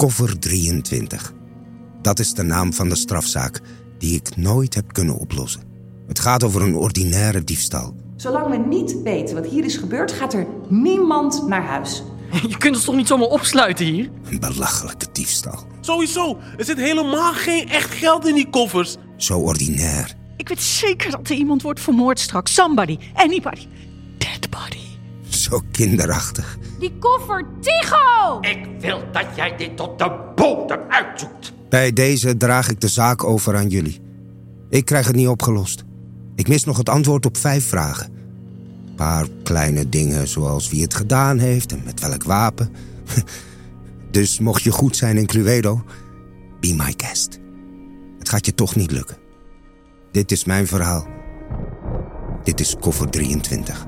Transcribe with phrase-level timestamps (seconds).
[0.00, 1.32] Koffer 23.
[2.02, 3.60] Dat is de naam van de strafzaak
[3.98, 5.62] die ik nooit heb kunnen oplossen.
[6.06, 7.94] Het gaat over een ordinaire diefstal.
[8.16, 12.02] Zolang we niet weten wat hier is gebeurd, gaat er niemand naar huis.
[12.48, 14.10] Je kunt ons toch niet zomaar opsluiten hier?
[14.30, 15.66] Een belachelijke diefstal.
[15.80, 18.96] Sowieso, er zit helemaal geen echt geld in die koffers.
[19.16, 20.16] Zo ordinair.
[20.36, 22.54] Ik weet zeker dat er iemand wordt vermoord straks.
[22.54, 23.66] Somebody, anybody.
[25.50, 26.58] Zo kinderachtig.
[26.78, 28.38] Die koffer, Tigo!
[28.40, 31.52] Ik wil dat jij dit tot de bodem uitzoekt.
[31.68, 34.00] Bij deze draag ik de zaak over aan jullie.
[34.68, 35.84] Ik krijg het niet opgelost.
[36.34, 38.12] Ik mis nog het antwoord op vijf vragen.
[38.86, 42.72] Een paar kleine dingen zoals wie het gedaan heeft en met welk wapen.
[44.10, 45.84] Dus mocht je goed zijn in Cluedo,
[46.60, 47.38] be my guest.
[48.18, 49.16] Het gaat je toch niet lukken.
[50.12, 51.06] Dit is mijn verhaal.
[52.44, 53.86] Dit is koffer 23.